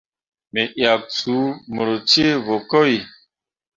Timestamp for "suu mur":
1.17-1.89